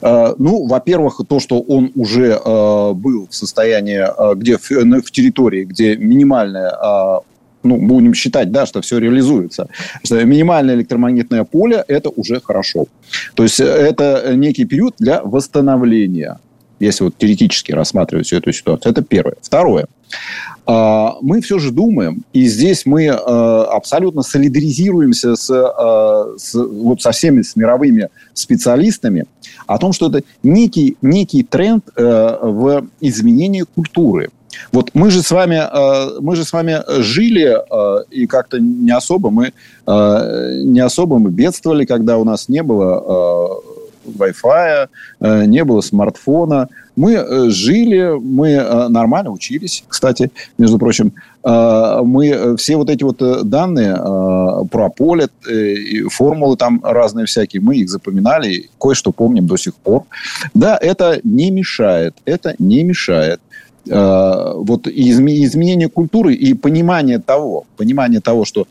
[0.00, 5.10] Э, ну, во-первых, то, что он уже э, был в состоянии, э, где в, в
[5.10, 7.20] территории, где минимальная э,
[7.64, 9.68] ну, будем считать, да, что все реализуется,
[10.04, 12.86] что минимальное электромагнитное поле– это уже хорошо.
[13.34, 16.38] То есть это некий период для восстановления,
[16.78, 18.92] если вот теоретически рассматривать всю эту ситуацию.
[18.92, 19.34] Это первое.
[19.42, 19.86] Второе.
[20.66, 27.00] А, мы все же думаем, и здесь мы а, абсолютно солидаризируемся с, а, с, вот
[27.00, 29.26] со всеми с мировыми специалистами
[29.68, 34.30] о том, что это некий, некий тренд в изменении культуры.
[34.72, 35.60] Вот мы же с вами,
[36.20, 37.58] мы же с вами жили
[38.10, 39.52] и как-то не особо мы
[39.86, 43.60] не особо мы бедствовали, когда у нас не было
[44.06, 44.88] Wi-Fi,
[45.46, 46.68] не было смартфона.
[46.96, 51.12] Мы э, жили, мы э, нормально учились, кстати, между прочим.
[51.44, 53.96] Э, мы все вот эти вот данные
[54.70, 55.28] про поле,
[56.10, 60.04] формулы там разные всякие, мы их запоминали, кое-что помним до сих пор.
[60.54, 63.40] Да, это не мешает, это не мешает
[63.88, 68.66] вот изменение культуры и понимание того, понимание того, что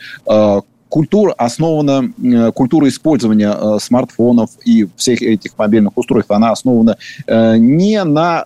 [0.96, 6.96] культура основана, э, культура использования э, смартфонов и всех этих мобильных устройств, она основана
[7.28, 8.46] э, не на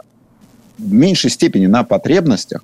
[0.80, 2.64] в меньшей степени на потребностях,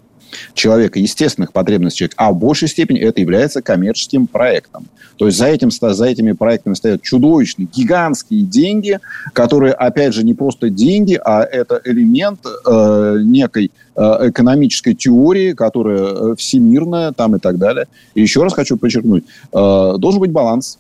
[0.54, 4.88] человека, естественных потребностей человека, а в большей степени это является коммерческим проектом.
[5.18, 9.00] То есть за, этим, за этими проектами стоят чудовищные, гигантские деньги,
[9.34, 16.00] которые, опять же, не просто деньги, а это элемент э, некой э, экономической теории, которая
[16.00, 17.88] э, всемирная там и так далее.
[18.14, 20.80] И еще раз хочу подчеркнуть, э, должен быть баланс.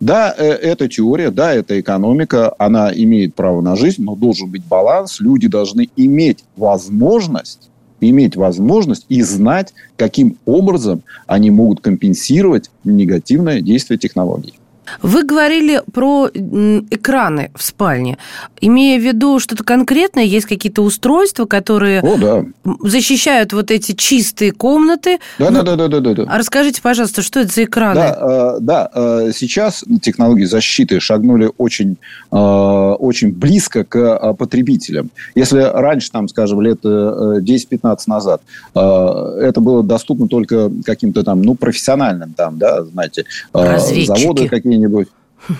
[0.00, 4.64] Да, э, это теория, да, это экономика, она имеет право на жизнь, но должен быть
[4.64, 5.18] баланс.
[5.20, 7.68] Люди должны иметь возможность
[8.00, 14.54] иметь возможность и знать, каким образом они могут компенсировать негативное действие технологий.
[15.02, 18.18] Вы говорили про экраны в спальне.
[18.60, 22.44] Имея в виду что-то конкретное, есть какие-то устройства, которые О, да.
[22.82, 25.18] защищают вот эти чистые комнаты.
[25.38, 26.24] Да, ну, да, да, да, да, да.
[26.28, 27.94] А расскажите, пожалуйста, что это за экраны?
[27.94, 31.96] Да, э, да э, сейчас технологии защиты шагнули очень,
[32.30, 35.10] э, очень близко к э, потребителям.
[35.34, 38.42] Если раньше, там, скажем, лет 10-15 э, назад
[38.74, 45.08] э, это было доступно только каким-то там, ну, профессиональным, там, да, знаете, заводы какие какие-нибудь.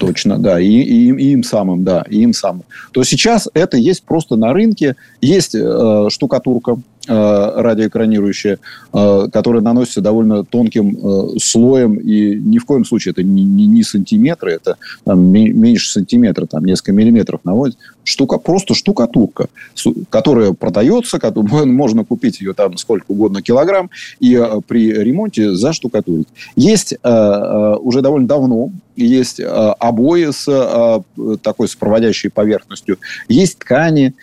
[0.00, 2.64] Точно, да, и, и, и им самым, да, и им самым.
[2.92, 6.78] То сейчас это есть просто на рынке, есть э, штукатурка,
[7.08, 8.58] радиоэкранирующее,
[8.92, 14.76] которое наносится довольно тонким слоем, и ни в коем случае это не, не, сантиметры, это
[15.04, 17.76] там, меньше сантиметра, там несколько миллиметров наводит.
[18.04, 19.48] Штука, просто штукатурка,
[20.10, 23.90] которая продается, можно купить ее там сколько угодно килограмм,
[24.20, 26.28] и при ремонте заштукатурить.
[26.56, 31.04] Есть уже довольно давно есть обои с
[31.42, 34.14] такой сопроводящей поверхностью, есть ткани,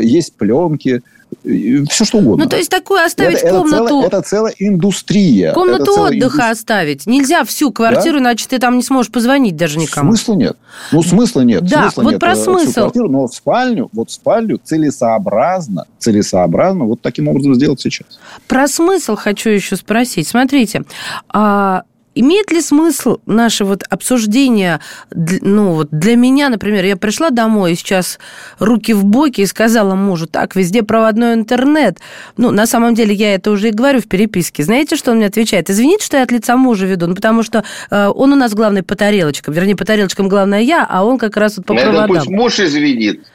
[0.00, 1.02] есть пленки–
[1.42, 2.44] все что угодно.
[2.44, 3.84] Ну, то есть такую оставить это, комнату...
[3.84, 5.52] Это целая, это целая индустрия.
[5.52, 6.50] Комнату это целая отдыха индустрия.
[6.50, 7.06] оставить.
[7.06, 8.24] Нельзя всю квартиру, да?
[8.24, 10.14] иначе ты там не сможешь позвонить даже никому.
[10.14, 10.56] Смысла нет.
[10.92, 11.64] Ну, смысла нет.
[11.64, 12.80] Да, смысла вот нет про всю смысл.
[12.80, 18.18] Квартиру, но в спальню, вот в спальню целесообразно, целесообразно вот таким образом сделать сейчас.
[18.48, 20.26] Про смысл хочу еще спросить.
[20.26, 20.84] Смотрите,
[21.28, 21.84] а
[22.18, 27.74] Имеет ли смысл наше вот обсуждение, ну вот для меня, например, я пришла домой и
[27.74, 28.18] сейчас
[28.58, 31.98] руки в боки и сказала мужу, так, везде проводной интернет.
[32.38, 34.62] Ну, на самом деле я это уже и говорю в переписке.
[34.62, 35.68] Знаете, что он мне отвечает?
[35.68, 38.82] Извините, что я от лица мужа веду, ну, потому что э, он у нас главный
[38.82, 39.52] по тарелочкам.
[39.52, 42.16] Вернее, по тарелочкам главное я, а он как раз вот по это проводам.
[42.16, 43.26] пусть муж извинит.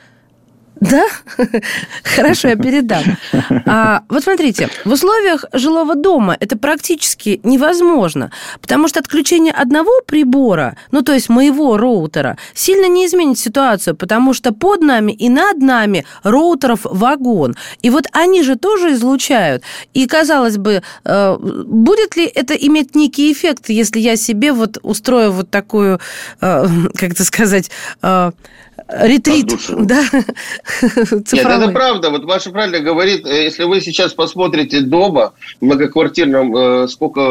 [0.81, 1.05] Да?
[2.03, 3.03] Хорошо, я передам.
[3.67, 10.75] А, вот смотрите, в условиях жилого дома это практически невозможно, потому что отключение одного прибора,
[10.91, 15.59] ну то есть моего роутера, сильно не изменит ситуацию, потому что под нами и над
[15.59, 17.55] нами роутеров вагон.
[17.83, 19.63] И вот они же тоже излучают.
[19.93, 25.31] И, казалось бы, э, будет ли это иметь некий эффект, если я себе вот устрою
[25.31, 25.99] вот такую,
[26.41, 27.69] э, как это сказать,
[28.01, 28.31] э,
[28.87, 30.03] ретрит, да,
[30.81, 32.09] Нет, это правда.
[32.09, 37.23] Вот Маша правильно говорит, э, если вы сейчас посмотрите дома, в многоквартирном, э, сколько э,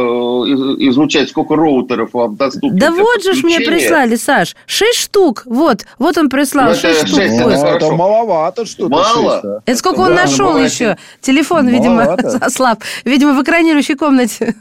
[0.48, 2.79] из- излучать, сколько роутеров вам доступно.
[2.79, 6.81] Да вот же ж мне прислали, Саш, шесть штук, вот, вот он прислал, Ну, это
[6.81, 7.18] шесть штук.
[7.20, 8.88] это Ну, это маловато что-то.
[8.90, 9.62] Мало?
[9.66, 10.96] Это сколько он нашел еще?
[11.20, 12.83] Телефон, видимо, ослаб.
[13.05, 14.55] Видимо, в экранирующей комнате.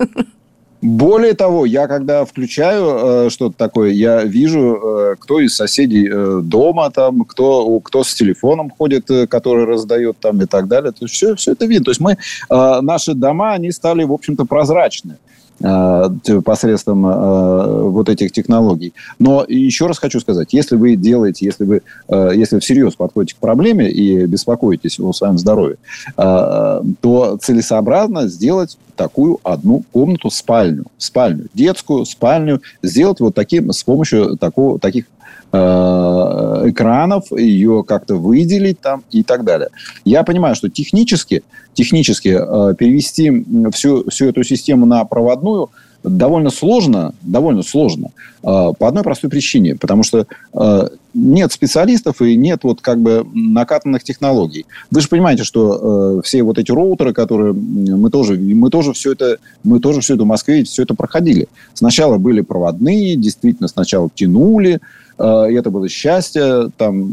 [0.82, 6.40] Более того, я когда включаю э, что-то такое, я вижу, э, кто из соседей э,
[6.42, 10.92] дома, там, кто, кто с телефоном ходит, э, который раздает там и так далее.
[10.94, 11.86] То есть все, все это видно.
[11.86, 15.18] То есть мы, э, наши дома, они стали, в общем-то, прозрачны
[15.60, 18.94] посредством э, вот этих технологий.
[19.20, 23.40] Но еще раз хочу сказать, если вы делаете, если вы, э, если всерьез подходите к
[23.40, 25.78] проблеме и беспокоитесь о своем здоровье,
[26.18, 33.84] э, то целесообразно сделать такую одну комнату, спальню, спальню, детскую спальню, сделать вот таким, с
[33.84, 35.19] помощью такого, таких э,
[35.52, 39.70] экранов, ее как-то выделить там и так далее.
[40.06, 41.42] Я понимаю, что технически,
[41.74, 45.70] технически э, перевести всю, всю эту систему на проводную
[46.04, 48.14] довольно сложно, довольно сложно э,
[48.44, 54.04] по одной простой причине, потому что э, нет специалистов и нет вот как бы накатанных
[54.04, 54.66] технологий.
[54.92, 59.12] Вы же понимаете, что э, все вот эти роутеры, которые мы тоже, мы тоже все
[59.12, 61.48] это, мы тоже все это в Москве все это проходили.
[61.74, 64.80] Сначала были проводные, действительно сначала тянули, э,
[65.20, 67.10] и это было счастье, там,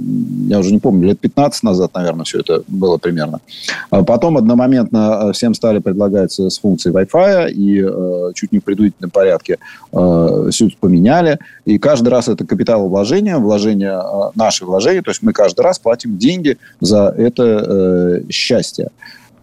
[0.49, 3.41] я уже не помню, лет 15 назад, наверное, все это было примерно.
[3.91, 8.61] А потом одномоментно э, всем стали предлагать э, с функцией Wi-Fi, и э, чуть не
[8.61, 9.59] в предварительном порядке
[9.93, 11.39] э, это поменяли.
[11.65, 16.19] И каждый раз это капиталовложение, вложение, э, наши вложения, то есть мы каждый раз платим
[16.19, 18.91] деньги за это э, счастье.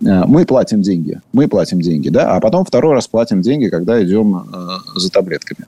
[0.05, 4.01] Э, Мы платим деньги, мы платим деньги, да, а потом второй раз платим деньги, когда
[4.03, 5.65] идем э, за таблетками.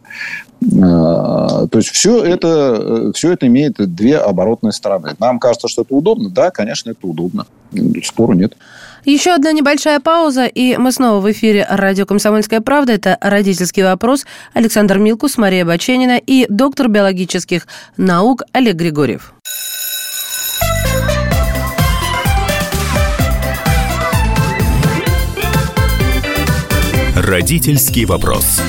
[0.65, 5.15] Э, То есть все это, э, все это имеет две оборотные стороны.
[5.19, 7.45] Нам кажется, что это удобно, да, конечно, это удобно,
[8.03, 8.55] спору нет.
[9.03, 12.93] Еще одна небольшая пауза, и мы снова в эфире радио «Комсомольская правда».
[12.93, 14.25] Это «Родительский вопрос».
[14.53, 19.33] Александр Милкус, Мария Баченина и доктор биологических наук Олег Григорьев.
[27.15, 28.61] Родительский вопрос.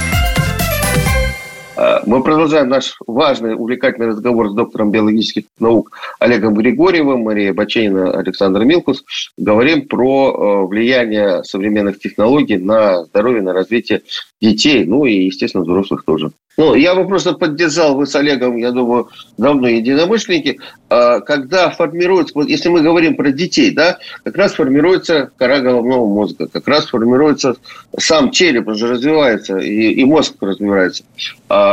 [1.76, 8.18] А, Мы продолжаем наш важный, увлекательный разговор с доктором биологических наук Олегом Григорьевым, Мария Баченина,
[8.18, 9.04] Александр Милкус.
[9.36, 14.02] Говорим про э, влияние современных технологий на здоровье, на развитие
[14.40, 16.30] детей, ну и, естественно, взрослых тоже.
[16.56, 20.58] Ну, я бы просто поддержал, вы с Олегом, я думаю, давно единомышленники,
[20.88, 26.06] А, когда формируется, вот если мы говорим про детей, да, как раз формируется кора головного
[26.06, 27.56] мозга, как раз формируется
[27.98, 31.02] сам череп, он же развивается, и, и мозг развивается.
[31.48, 31.65] А,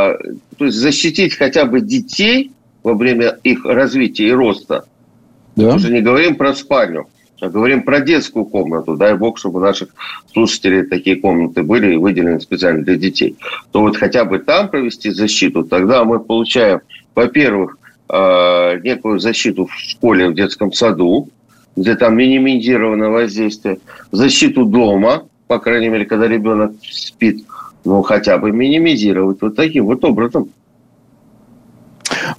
[0.57, 2.51] то есть защитить хотя бы детей
[2.83, 4.85] во время их развития и роста,
[5.55, 5.69] Да?
[5.69, 7.07] мы уже не говорим про спальню,
[7.41, 8.95] а говорим про детскую комнату.
[8.95, 9.89] Дай бог, чтобы у наших
[10.31, 13.35] слушателей такие комнаты были выделены специально для детей.
[13.71, 16.79] То вот хотя бы там провести защиту, тогда мы получаем,
[17.15, 17.77] во-первых,
[18.09, 21.29] э, некую защиту в школе, в детском саду,
[21.75, 23.79] где там минимизировано воздействие,
[24.11, 27.45] защиту дома, по крайней мере, когда ребенок спит,
[27.85, 30.49] ну, хотя бы минимизировать вот таким вот образом.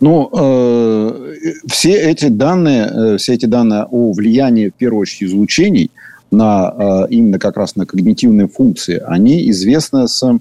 [0.01, 5.91] Ну, э, все эти данные, э, все эти данные о влиянии, в первую очередь, излучений
[6.31, 10.39] на э, именно как раз на когнитивные функции, они известны с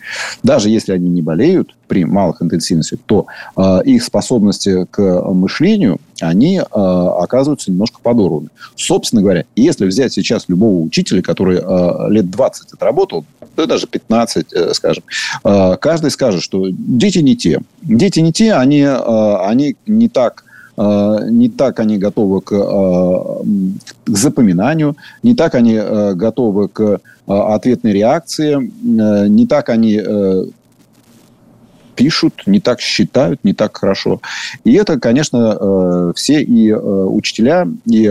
[0.42, 3.26] Даже если они не болеют при малых интенсивностях, то
[3.57, 8.49] э, их способности к мышлению, они э, оказываются немножко подорваны.
[8.76, 13.24] Собственно говоря, если взять сейчас любого учителя, который э, лет 20 отработал,
[13.57, 15.03] да даже 15, э, скажем,
[15.45, 17.61] э, каждый скажет, что дети не те.
[17.82, 20.45] Дети не те, они, э, они не так
[20.78, 27.01] Э, не так они готовы к, э, к запоминанию, не так они э, готовы к
[27.26, 30.01] ответной реакции, не так они
[31.99, 34.20] пишут, не так считают, не так хорошо.
[34.62, 38.05] И это, конечно, все и учителя, и,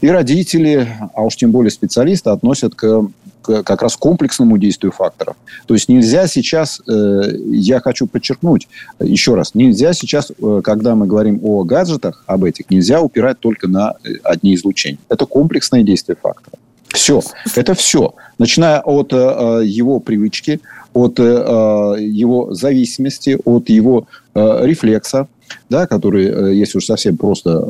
[0.00, 3.08] и родители, а уж тем более специалисты относят к
[3.46, 5.36] как раз комплексному действию факторов.
[5.66, 8.68] То есть нельзя сейчас, э, я хочу подчеркнуть
[8.98, 13.68] еще раз, нельзя сейчас, э, когда мы говорим о гаджетах, об этих, нельзя упирать только
[13.68, 14.98] на э, одни излучения.
[15.08, 16.58] Это комплексное действие факторов.
[16.88, 17.20] Все.
[17.54, 18.14] Это все.
[18.38, 20.60] Начиная от э, его привычки,
[20.96, 25.28] от э, его зависимости, от его э, рефлекса,
[25.68, 27.62] да, который, если уж совсем просто,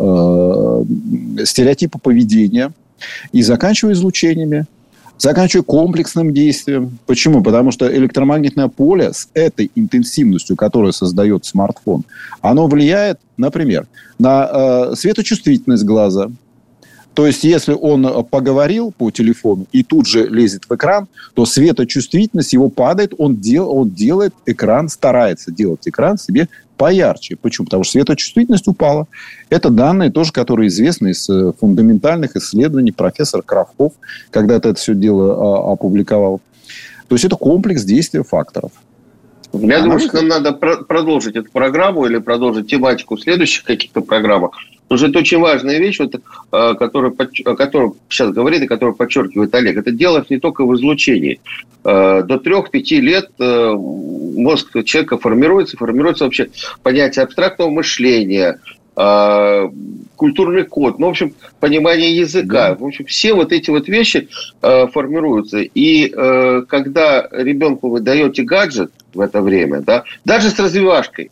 [1.39, 2.73] э, стереотипы поведения,
[3.33, 4.67] и заканчивая излучениями,
[5.19, 6.99] заканчивая комплексным действием.
[7.07, 7.43] Почему?
[7.43, 12.05] Потому что электромагнитное поле с этой интенсивностью, которую создает смартфон,
[12.41, 13.87] оно влияет, например,
[14.19, 16.31] на э, светочувствительность глаза.
[17.17, 22.53] То есть, если он поговорил по телефону и тут же лезет в экран, то светочувствительность
[22.53, 26.47] его падает, он, дел, он делает экран, старается делать экран себе
[26.77, 27.37] поярче.
[27.37, 27.65] Почему?
[27.65, 29.09] Потому что светочувствительность упала.
[29.49, 32.93] Это данные тоже, которые известны из э, фундаментальных исследований.
[32.93, 33.95] Профессор Кравков
[34.31, 36.43] когда-то это все дело а, опубликовал.
[37.09, 38.73] То есть это комплекс действия факторов.
[39.53, 44.01] Я а думаю, что нам надо продолжить эту программу или продолжить тематику в следующих каких-то
[44.01, 44.53] программах.
[44.89, 48.95] Потому что это очень важная вещь, вот, э, которая, о которой сейчас говорит и которую
[48.95, 49.79] подчеркивает Олег.
[49.79, 51.41] Это дело не только в излучении.
[51.85, 56.51] Э, до 3-5 лет э, мозг человека формируется, формируется вообще
[56.83, 58.61] понятие абстрактного мышления,
[58.97, 62.71] культурный код, ну, в общем, понимание языка.
[62.71, 62.75] Да.
[62.77, 64.29] В общем, все вот эти вот вещи
[64.61, 65.59] формируются.
[65.59, 71.31] И когда ребенку вы даете гаджет в это время, да, даже с развивашкой,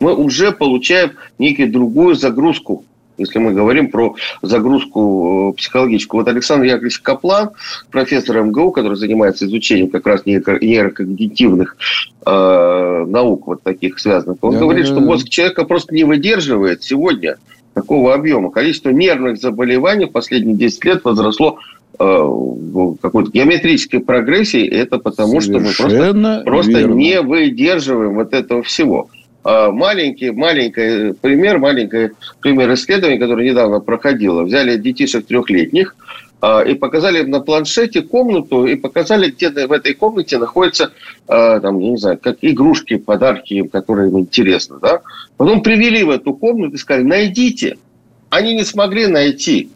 [0.00, 2.84] мы уже получаем некую другую загрузку
[3.18, 6.20] если мы говорим про загрузку э, психологическую.
[6.20, 7.50] Вот Александр Яковлевич Каплан,
[7.90, 11.76] профессор МГУ, который занимается изучением как раз нейрокогнитивных
[12.24, 16.82] э, наук, вот таких связанных, он да, говорит, да, что мозг человека просто не выдерживает
[16.82, 17.36] сегодня
[17.74, 18.50] такого объема.
[18.50, 21.58] Количество нервных заболеваний в последние 10 лет возросло
[21.98, 22.04] э,
[23.00, 24.66] какой-то геометрической прогрессии.
[24.66, 29.08] Это потому, Совершенно что мы просто, просто не выдерживаем вот этого всего.
[29.48, 34.42] А, маленький, маленький пример, маленький пример исследования, которое недавно проходило.
[34.42, 35.94] Взяли детишек трехлетних
[36.40, 40.90] а, и показали на планшете комнату, и показали, где в этой комнате находятся,
[41.28, 44.78] а, там, не знаю, как игрушки, подарки, которые им интересны.
[44.82, 45.02] Да?
[45.36, 47.78] Потом привели в эту комнату и сказали, найдите.
[48.30, 49.70] Они не смогли найти.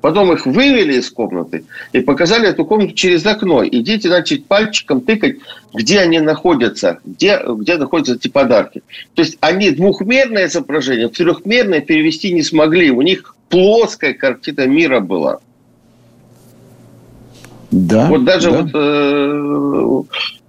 [0.00, 3.64] Потом их вывели из комнаты и показали эту комнату через окно.
[3.64, 5.38] И дети начали пальчиком тыкать,
[5.74, 8.82] где они находятся, где, где находятся эти подарки.
[9.14, 12.90] То есть они двухмерное изображение в трехмерное перевести не смогли.
[12.90, 15.40] У них плоская картина мира была.
[17.70, 18.62] Да, вот даже да.
[18.62, 18.70] вот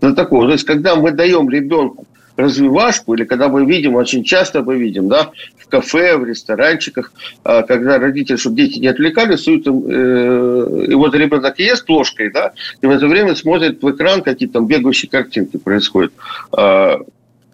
[0.02, 0.45] э, такого.
[0.45, 2.06] То есть, когда мы даем ребенку
[2.40, 7.12] развивашку, или когда мы видим, очень часто мы видим, да, в кафе, в ресторанчиках,
[7.44, 12.32] а, когда родители, чтобы дети не отвлекались, суют им, э, и вот ребенок ест ложкой,
[12.32, 16.14] да, и в это время смотрит в экран, какие там бегающие картинки происходят.
[16.52, 17.00] А,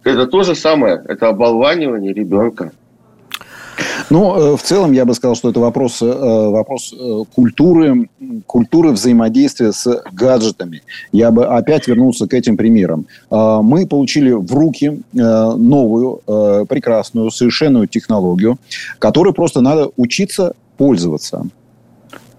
[0.04, 2.72] это то же самое, это оболванивание ребенка.
[4.08, 6.94] Ну, в целом я бы сказал, что это вопрос, вопрос
[7.34, 8.08] культуры,
[8.46, 10.82] культуры взаимодействия с гаджетами.
[11.12, 13.06] Я бы опять вернулся к этим примерам.
[13.30, 16.20] Мы получили в руки новую,
[16.68, 18.58] прекрасную, совершенную технологию,
[18.98, 21.46] которой просто надо учиться пользоваться.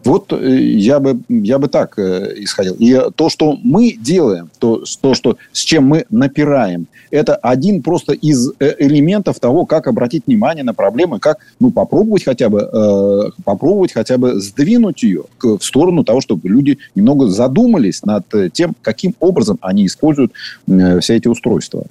[0.08, 2.76] Вот э, я бы, я бы так э, исходил.
[2.80, 8.14] И то, что мы делаем, то, то, что, с чем мы напираем, это один просто
[8.14, 13.42] из э, элементов того, как обратить внимание на проблемы, как ну, попробовать, хотя бы, э,
[13.44, 19.14] попробовать хотя бы сдвинуть ее в сторону того, чтобы люди немного задумались над тем, каким
[19.20, 20.32] образом они используют
[20.70, 21.86] э, все эти устройства.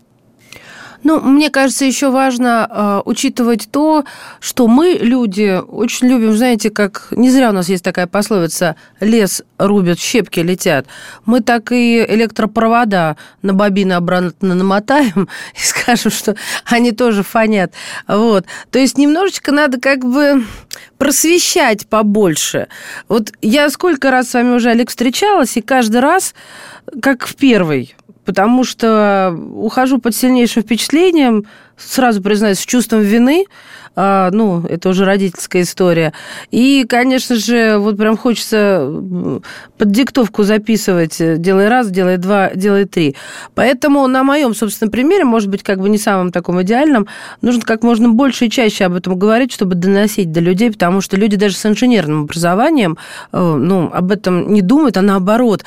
[1.03, 4.05] Ну, мне кажется, еще важно э, учитывать то,
[4.41, 7.09] что мы, люди, очень любим, знаете, как...
[7.11, 10.87] Не зря у нас есть такая пословица «лес рубят, щепки летят».
[11.25, 17.73] Мы так и электропровода на бобины обратно намотаем и скажем, что они тоже фонят.
[18.07, 18.47] Вот.
[18.71, 20.45] То есть немножечко надо как бы
[20.99, 22.69] просвещать побольше.
[23.09, 26.35] Вот я сколько раз с вами уже, Олег, встречалась, и каждый раз
[27.01, 27.95] как в первый
[28.27, 31.47] потому что ухожу под сильнейшим впечатлением,
[31.77, 33.47] сразу признаюсь, с чувством вины,
[33.99, 36.13] а, ну, это уже родительская история.
[36.51, 38.87] И, конечно же, вот прям хочется
[39.79, 43.17] под диктовку записывать «делай раз, делай два, делай три».
[43.55, 47.07] Поэтому на моем собственном примере, может быть, как бы не самым таком идеальном,
[47.41, 51.17] нужно как можно больше и чаще об этом говорить, чтобы доносить до людей, потому что
[51.17, 52.99] люди даже с инженерным образованием,
[53.33, 55.65] э, ну, об этом не думают, а наоборот.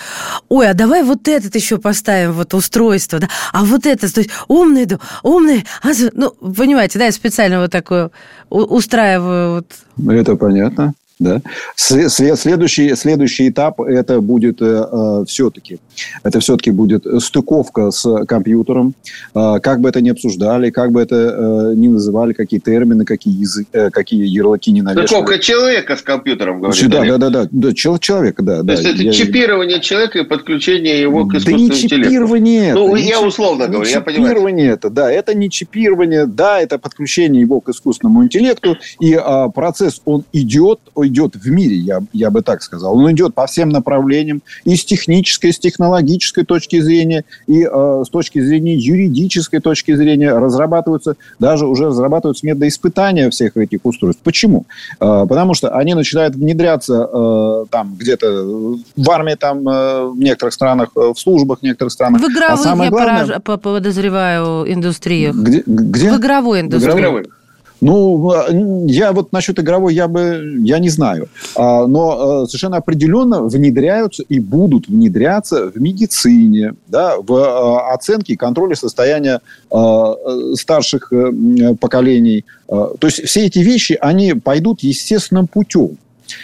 [0.49, 4.29] Ой, а давай вот этот еще поставим, вот устройство, да, а вот это, то есть
[4.47, 4.87] умный,
[5.23, 8.11] умный, а, ну, понимаете, да, я специально вот такую
[8.49, 9.63] устраиваю.
[9.97, 10.11] Вот.
[10.11, 10.93] Это понятно.
[11.19, 11.41] Да.
[11.75, 15.79] Следующий, следующий этап это будет э, э все-таки
[16.23, 18.93] это все-таки будет стыковка с компьютером.
[19.35, 23.39] Э, как бы это ни обсуждали, как бы это э, ни называли, какие термины, какие,
[23.39, 25.07] язык, э, какие ярлыки не навешивали.
[25.07, 26.89] Стыковка человека с компьютером, говорит.
[26.89, 28.57] Да, да, да, да, да, человека, да.
[28.57, 29.11] То да, есть это я...
[29.11, 32.87] чипирование человека и подключение его к искусственному да не чипирование интеллекту.
[32.87, 34.29] Ну, я условно не говорю, я понимаю.
[34.29, 39.49] Чипирование это, да, это не чипирование, да, это подключение его к искусственному интеллекту, и а,
[39.49, 42.97] процесс, он идет, идет в мире, я, я бы так сказал.
[42.97, 45.59] Он идет по всем направлениям, и с технической, с
[45.89, 52.45] технологической точки зрения, и э, с точки зрения юридической точки зрения разрабатываются, даже уже разрабатываются
[52.45, 54.21] методы испытания всех этих устройств.
[54.23, 54.65] Почему?
[54.99, 60.53] Э, потому что они начинают внедряться э, там где-то в армии, там э, в некоторых
[60.53, 62.21] странах, э, в службах в некоторых странах.
[62.21, 65.35] В игровых, а самое я главное, подозреваю, индустриях.
[65.35, 66.11] Где, где?
[66.11, 66.91] В игровой индустрии.
[66.91, 67.25] В игровой.
[67.81, 68.47] Ну, а,
[68.87, 71.29] я вот насчет игровой я бы, я не знаю.
[71.55, 78.35] А, но а, совершенно определенно внедряются и будут внедряться в медицине, да, в оценке и
[78.35, 79.41] контроле состояния
[80.55, 82.45] старших э, поколений.
[82.67, 85.97] То есть все эти вещи, они пойдут естественным путем.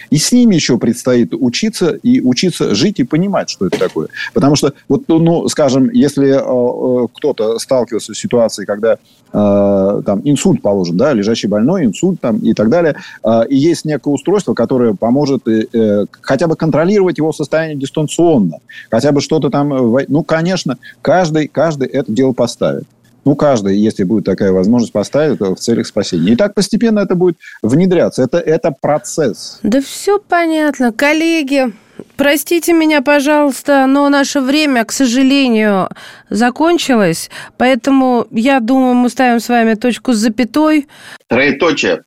[0.09, 4.07] И с ними еще предстоит учиться и учиться жить и понимать, что это такое.
[4.33, 10.21] Потому что, вот, ну, скажем, если э, э кто-то сталкивался с ситуацией, когда э, там
[10.23, 14.53] инсульт положен, да, лежащий больной, инсульт там и так далее, э, и есть некое устройство,
[14.53, 18.59] которое поможет э, э хотя бы контролировать его состояние дистанционно,
[18.89, 22.85] хотя бы что-то там, э, ну, конечно, каждый, каждый это дело поставит.
[23.25, 26.33] Ну, каждый, если будет такая возможность, поставит в целях спасения.
[26.33, 28.23] И так постепенно это будет внедряться.
[28.23, 29.59] Это, это процесс.
[29.63, 30.91] Да все понятно.
[30.91, 31.73] Коллеги,
[32.17, 35.89] Простите меня, пожалуйста, но наше время, к сожалению,
[36.29, 37.29] закончилось.
[37.57, 40.87] Поэтому, я думаю, мы ставим с вами точку с запятой.
[41.27, 42.01] Троеточие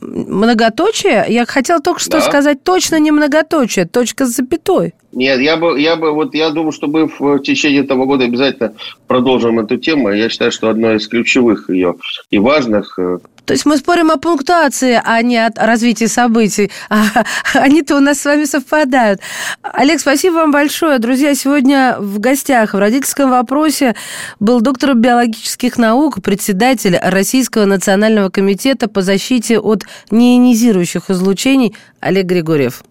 [0.00, 1.26] многоточие?
[1.28, 2.20] Я хотела только что да.
[2.22, 4.94] сказать точно не многоточие, точка с запятой.
[5.12, 8.74] Нет, я бы, я бы, вот я думаю, что мы в течение этого года обязательно
[9.08, 10.10] продолжим эту тему.
[10.10, 11.96] Я считаю, что одно из ключевых ее
[12.30, 13.18] и важных э,
[13.50, 16.70] то есть мы спорим о пунктуации, а не о развитии событий.
[16.88, 19.20] А, они-то у нас с вами совпадают.
[19.62, 21.00] Олег, спасибо вам большое.
[21.00, 23.96] Друзья, сегодня в гостях в родительском вопросе
[24.38, 29.82] был доктор биологических наук, председатель Российского национального комитета по защите от
[30.12, 32.84] неионизирующих излучений Олег Григорьев.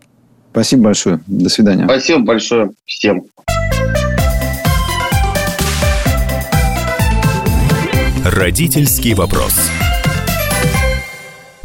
[0.51, 1.19] Спасибо большое.
[1.27, 1.85] До свидания.
[1.85, 3.23] Спасибо большое всем.
[8.25, 9.53] Родительский вопрос.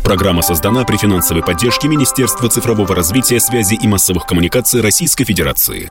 [0.04, 5.88] Программа создана при финансовой поддержке Министерства цифрового развития, связи и массовых коммуникаций Российской Федерации.